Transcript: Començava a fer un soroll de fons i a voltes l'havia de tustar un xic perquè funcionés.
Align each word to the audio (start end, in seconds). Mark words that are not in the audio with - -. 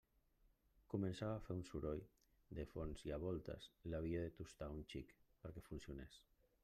Començava 0.93 1.33
a 1.33 1.43
fer 1.47 1.57
un 1.57 1.61
soroll 1.67 2.01
de 2.59 2.65
fons 2.71 3.05
i 3.09 3.13
a 3.17 3.19
voltes 3.25 3.69
l'havia 3.93 4.25
de 4.25 4.33
tustar 4.41 4.71
un 4.79 4.83
xic 4.95 5.15
perquè 5.45 5.65
funcionés. 5.69 6.19